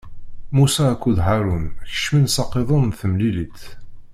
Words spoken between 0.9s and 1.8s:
akked Haṛun